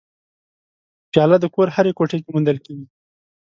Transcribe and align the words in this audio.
پیاله 1.11 1.37
د 1.41 1.45
کور 1.55 1.67
هرې 1.75 1.91
کوټې 1.97 2.17
کې 2.23 2.29
موندل 2.33 2.57
کېږي. 2.65 2.85